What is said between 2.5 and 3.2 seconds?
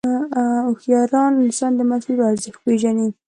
پېژني.